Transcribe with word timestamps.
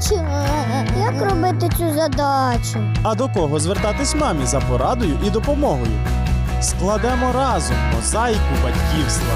цю 0.00 1.90
задачу. 1.94 2.78
А 3.02 3.14
до 3.14 3.28
кого 3.28 3.60
звертатись 3.60 4.14
мамі 4.14 4.46
за 4.46 4.60
порадою 4.60 5.18
і 5.26 5.30
допомогою? 5.30 5.92
Складемо 6.60 7.32
разом 7.32 7.76
мозаїку 7.94 8.54
батьківства. 8.64 9.34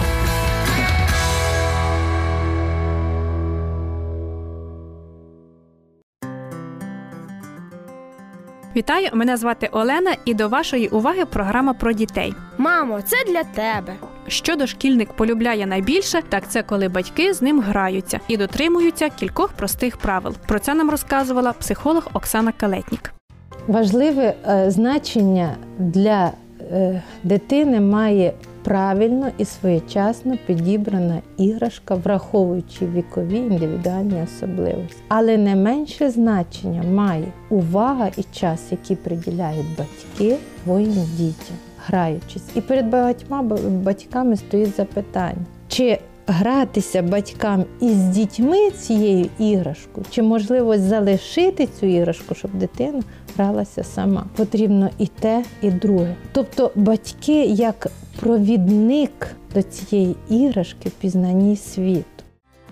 Вітаю! 8.77 9.09
Мене 9.13 9.37
звати 9.37 9.69
Олена, 9.73 10.17
і 10.25 10.35
до 10.35 10.49
вашої 10.49 10.89
уваги 10.89 11.25
програма 11.25 11.75
про 11.75 11.93
дітей. 11.93 12.35
Мамо, 12.59 13.03
це 13.03 13.17
для 13.27 13.45
тебе. 13.45 13.95
Що 14.29 14.57
дошкільник 14.57 15.13
полюбляє 15.13 15.67
найбільше, 15.67 16.23
так 16.29 16.49
це 16.49 16.63
коли 16.63 16.89
батьки 16.89 17.35
з 17.35 17.43
ним 17.43 17.61
граються 17.61 18.21
і 18.29 18.37
дотримуються 18.37 19.09
кількох 19.09 19.53
простих 19.53 19.97
правил. 19.97 20.35
Про 20.49 20.59
це 20.59 20.75
нам 20.75 20.91
розказувала 20.91 21.53
психолог 21.53 22.09
Оксана 22.13 22.53
Калетнік. 22.53 23.13
Важливе 23.67 24.35
е, 24.49 24.71
значення 24.71 25.57
для 25.79 26.31
е, 26.61 27.03
дитини 27.23 27.81
має 27.81 28.33
правильно 28.65 29.31
і 29.39 29.45
своєчасно 29.45 30.37
підібрана 30.47 31.21
іграшка, 31.37 31.95
враховуючи 31.95 32.87
вікові 32.87 33.37
індивідуальні 33.37 34.23
особливості. 34.23 34.97
Але 35.09 35.37
не 35.37 35.57
менше 35.57 36.11
значення 36.11 36.83
має 36.83 37.33
увага 37.51 38.11
і 38.17 38.23
час, 38.23 38.61
який 38.71 38.97
приділяють 38.97 39.67
батьки 39.79 40.37
своїм 40.65 41.07
дітям, 41.17 41.57
граючись. 41.87 42.43
І 42.55 42.61
перед 42.61 42.87
багатьма 42.87 43.43
батьками 43.69 44.37
стоїть 44.37 44.77
запитання, 44.77 45.47
чи 45.69 45.99
гратися 46.27 47.03
батькам 47.03 47.65
із 47.81 47.97
дітьми 47.97 48.71
цією 48.71 49.27
іграшкою, 49.39 50.07
чи 50.11 50.23
можливо 50.23 50.79
залишити 50.79 51.69
цю 51.81 51.87
іграшку, 51.87 52.35
щоб 52.35 52.51
дитина 52.55 53.03
гралася 53.37 53.85
сама. 53.85 54.27
Потрібно 54.37 54.91
і 54.99 55.07
те, 55.07 55.45
і 55.63 55.71
друге. 55.71 56.15
Тобто 56.33 56.71
батьки 56.75 57.45
як 57.45 57.87
провідник 58.21 59.27
до 59.55 59.63
цієї 59.63 60.17
іграшки 60.29 60.89
в 60.89 60.93
пізнанні 60.93 61.57
світу. 61.57 62.05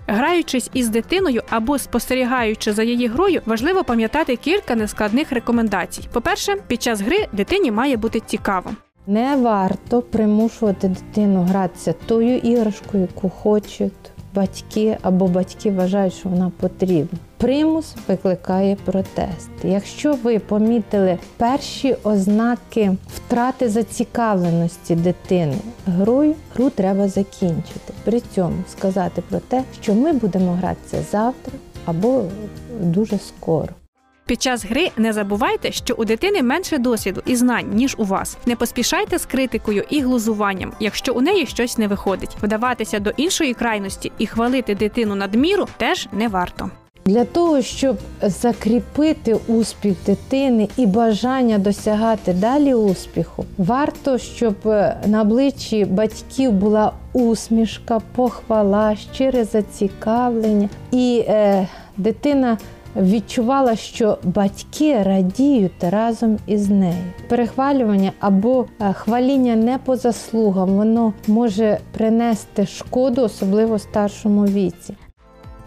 Граючись 0.07 0.69
із 0.73 0.89
дитиною 0.89 1.41
або 1.49 1.79
спостерігаючи 1.79 2.73
за 2.73 2.83
її 2.83 3.07
грою, 3.07 3.41
важливо 3.45 3.83
пам'ятати 3.83 4.35
кілька 4.35 4.75
нескладних 4.75 5.31
рекомендацій. 5.31 6.01
По-перше, 6.11 6.55
під 6.67 6.81
час 6.81 7.01
гри 7.01 7.27
дитині 7.33 7.71
має 7.71 7.97
бути 7.97 8.19
цікаво. 8.19 8.71
Не 9.07 9.35
варто 9.35 10.01
примушувати 10.01 10.87
дитину 10.87 11.41
гратися 11.41 11.93
тою 12.05 12.37
іграшкою, 12.37 13.07
яку 13.15 13.29
хочуть 13.29 13.93
батьки 14.35 14.97
або 15.01 15.27
батьки 15.27 15.71
вважають, 15.71 16.13
що 16.13 16.29
вона 16.29 16.51
потрібна. 16.59 17.19
Примус 17.37 17.95
викликає 18.07 18.75
протест. 18.85 19.49
Якщо 19.63 20.13
ви 20.23 20.39
помітили 20.39 21.17
перші 21.37 21.95
ознаки 22.03 22.91
втрати 23.15 23.69
зацікавленості 23.69 24.95
дитини 24.95 25.55
грою, 25.85 26.35
гру 26.55 26.69
треба 26.69 27.07
закінчити. 27.07 27.93
При 28.03 28.19
цьому 28.19 28.55
сказати 28.69 29.23
про 29.29 29.39
те, 29.39 29.63
що 29.81 29.93
ми 29.93 30.13
будемо 30.13 30.51
гратися 30.51 31.03
завтра 31.11 31.53
або 31.85 32.23
дуже 32.81 33.17
скоро. 33.17 33.69
Під 34.25 34.41
час 34.41 34.65
гри 34.65 34.89
не 34.97 35.13
забувайте, 35.13 35.71
що 35.71 35.93
у 35.97 36.05
дитини 36.05 36.43
менше 36.43 36.77
досвіду 36.77 37.21
і 37.25 37.35
знань, 37.35 37.69
ніж 37.73 37.95
у 37.99 38.03
вас. 38.03 38.37
Не 38.45 38.55
поспішайте 38.55 39.17
з 39.17 39.25
критикою 39.25 39.83
і 39.89 40.01
глузуванням, 40.01 40.71
якщо 40.79 41.13
у 41.13 41.21
неї 41.21 41.45
щось 41.45 41.77
не 41.77 41.87
виходить. 41.87 42.37
Вдаватися 42.43 42.99
до 42.99 43.09
іншої 43.09 43.53
крайності 43.53 44.11
і 44.17 44.27
хвалити 44.27 44.75
дитину 44.75 45.15
надміру 45.15 45.67
теж 45.77 46.07
не 46.11 46.27
варто. 46.27 46.69
Для 47.05 47.25
того, 47.25 47.61
щоб 47.61 47.97
закріпити 48.21 49.37
успіх 49.47 49.95
дитини 50.05 50.69
і 50.77 50.85
бажання 50.85 51.57
досягати 51.57 52.33
далі 52.33 52.73
успіху, 52.73 53.45
варто, 53.57 54.17
щоб 54.17 54.55
е, 54.65 54.97
на 55.05 55.21
обличчі 55.21 55.85
батьків 55.85 56.51
була 56.51 56.91
усмішка, 57.13 58.01
похвала, 58.15 58.95
щире 58.95 59.43
зацікавлення, 59.43 60.69
і 60.91 61.23
е, 61.27 61.67
дитина 61.97 62.57
відчувала, 62.95 63.75
що 63.75 64.17
батьки 64.23 65.03
радіють 65.03 65.83
разом 65.83 66.37
із 66.47 66.69
нею. 66.69 67.03
Перехвалювання 67.29 68.11
або 68.19 68.65
е, 68.81 68.93
хваління 68.93 69.55
не 69.55 69.77
по 69.77 69.95
заслугам, 69.95 70.69
воно 70.69 71.13
може 71.27 71.77
принести 71.91 72.65
шкоду, 72.65 73.21
особливо 73.21 73.79
старшому 73.79 74.45
віці. 74.45 74.95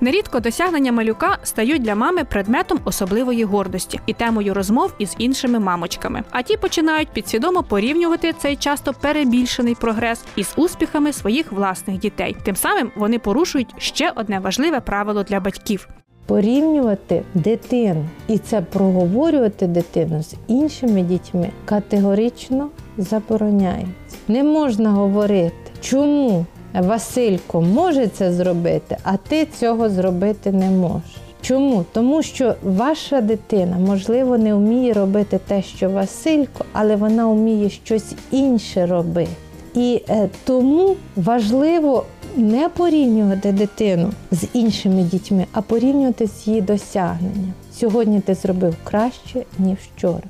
Нерідко 0.00 0.40
досягнення 0.40 0.92
малюка 0.92 1.38
стають 1.42 1.82
для 1.82 1.94
мами 1.94 2.24
предметом 2.24 2.80
особливої 2.84 3.44
гордості 3.44 4.00
і 4.06 4.12
темою 4.12 4.54
розмов 4.54 4.94
із 4.98 5.14
іншими 5.18 5.58
мамочками. 5.58 6.22
А 6.30 6.42
ті 6.42 6.56
починають 6.56 7.08
підсвідомо 7.08 7.62
порівнювати 7.62 8.32
цей 8.32 8.56
часто 8.56 8.92
перебільшений 8.92 9.74
прогрес 9.74 10.24
із 10.36 10.52
успіхами 10.56 11.12
своїх 11.12 11.52
власних 11.52 11.98
дітей. 11.98 12.36
Тим 12.44 12.56
самим 12.56 12.90
вони 12.96 13.18
порушують 13.18 13.74
ще 13.78 14.12
одне 14.16 14.38
важливе 14.38 14.80
правило 14.80 15.22
для 15.22 15.40
батьків. 15.40 15.88
Порівнювати 16.26 17.22
дитину 17.34 18.04
і 18.28 18.38
це 18.38 18.60
проговорювати 18.60 19.66
дитину 19.66 20.22
з 20.22 20.34
іншими 20.46 21.02
дітьми 21.02 21.50
категорично 21.64 22.68
забороняється. 22.98 24.16
Не 24.28 24.42
можна 24.42 24.90
говорити, 24.90 25.54
чому 25.80 26.44
Василько 26.74 27.60
може 27.60 28.06
це 28.06 28.32
зробити, 28.32 28.96
а 29.02 29.16
ти 29.16 29.46
цього 29.46 29.88
зробити 29.88 30.52
не 30.52 30.70
можеш. 30.70 31.16
Чому? 31.40 31.84
Тому 31.92 32.22
що 32.22 32.54
ваша 32.62 33.20
дитина, 33.20 33.78
можливо, 33.78 34.38
не 34.38 34.54
вміє 34.54 34.92
робити 34.92 35.40
те, 35.48 35.62
що 35.62 35.90
Василько, 35.90 36.64
але 36.72 36.96
вона 36.96 37.26
вміє 37.26 37.70
щось 37.70 38.14
інше 38.30 38.86
робити. 38.86 39.30
І 39.74 40.02
е, 40.08 40.28
тому 40.44 40.96
важливо 41.16 42.04
не 42.36 42.68
порівнювати 42.68 43.52
дитину 43.52 44.12
з 44.30 44.46
іншими 44.52 45.02
дітьми, 45.02 45.46
а 45.52 45.62
порівнювати 45.62 46.26
з 46.26 46.46
її 46.46 46.60
досягненням. 46.60 47.52
Сьогодні 47.72 48.20
ти 48.20 48.34
зробив 48.34 48.76
краще, 48.84 49.42
ніж 49.58 49.78
вчора. 49.96 50.22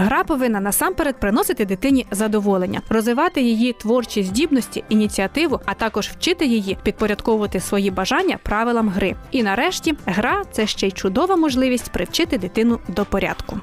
Гра 0.00 0.24
повинна 0.24 0.60
насамперед 0.60 1.20
приносити 1.20 1.64
дитині 1.64 2.06
задоволення, 2.10 2.82
розвивати 2.88 3.42
її 3.42 3.72
творчі 3.72 4.22
здібності, 4.22 4.84
ініціативу, 4.88 5.60
а 5.64 5.74
також 5.74 6.08
вчити 6.08 6.46
її 6.46 6.78
підпорядковувати 6.82 7.60
свої 7.60 7.90
бажання 7.90 8.38
правилам 8.42 8.88
гри. 8.88 9.16
І 9.30 9.42
нарешті 9.42 9.94
гра 10.06 10.42
це 10.52 10.66
ще 10.66 10.86
й 10.86 10.90
чудова 10.90 11.36
можливість 11.36 11.90
привчити 11.90 12.38
дитину 12.38 12.78
до 12.88 13.04
порядку. 13.04 13.56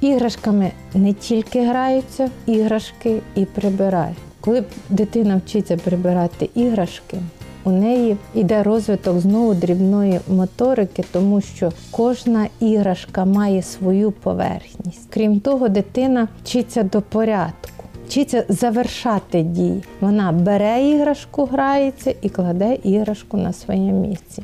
Іграшками 0.00 0.70
не 0.94 1.12
тільки 1.12 1.66
граються, 1.66 2.30
іграшки 2.46 3.20
і 3.34 3.44
прибирають. 3.44 4.18
Коли 4.40 4.64
дитина 4.88 5.40
вчиться 5.46 5.76
прибирати 5.76 6.50
іграшки, 6.54 7.18
у 7.64 7.70
неї 7.70 8.16
йде 8.34 8.62
розвиток 8.62 9.20
знову 9.20 9.54
дрібної 9.54 10.20
моторики, 10.28 11.04
тому 11.12 11.40
що 11.40 11.72
кожна 11.90 12.48
іграшка 12.60 13.24
має 13.24 13.62
свою 13.62 14.10
поверхність. 14.10 15.08
Крім 15.10 15.40
того, 15.40 15.68
дитина 15.68 16.28
вчиться 16.42 16.82
до 16.82 17.02
порядку, 17.02 17.84
вчиться 18.06 18.44
завершати 18.48 19.42
дії. 19.42 19.82
Вона 20.00 20.32
бере 20.32 20.88
іграшку, 20.90 21.44
грається 21.44 22.14
і 22.22 22.28
кладе 22.28 22.78
іграшку 22.84 23.36
на 23.36 23.52
своє 23.52 23.92
місце. 23.92 24.42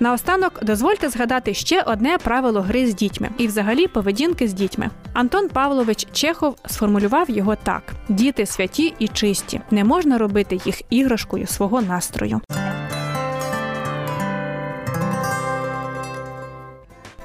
Наостанок 0.00 0.60
дозвольте 0.64 1.08
згадати 1.08 1.54
ще 1.54 1.82
одне 1.82 2.18
правило 2.18 2.60
гри 2.60 2.86
з 2.86 2.94
дітьми 2.94 3.28
і, 3.38 3.46
взагалі, 3.46 3.86
поведінки 3.86 4.48
з 4.48 4.52
дітьми. 4.52 4.90
Антон 5.14 5.48
Павлович 5.48 6.06
Чехов 6.12 6.56
сформулював 6.66 7.30
його 7.30 7.56
так: 7.56 7.82
діти 8.08 8.46
святі 8.46 8.94
і 8.98 9.08
чисті, 9.08 9.60
не 9.70 9.84
можна 9.84 10.18
робити 10.18 10.60
їх 10.64 10.82
іграшкою 10.90 11.46
свого 11.46 11.82
настрою. 11.82 12.40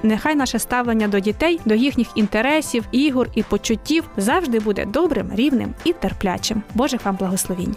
Нехай 0.03 0.35
наше 0.35 0.59
ставлення 0.59 1.07
до 1.07 1.19
дітей, 1.19 1.59
до 1.65 1.75
їхніх 1.75 2.07
інтересів, 2.15 2.85
ігор 2.91 3.29
і 3.35 3.43
почуттів 3.43 4.03
завжди 4.17 4.59
буде 4.59 4.85
добрим, 4.85 5.31
рівним 5.33 5.73
і 5.83 5.93
терплячим. 5.93 6.63
Божих 6.75 7.05
вам 7.05 7.15
благословінь! 7.15 7.75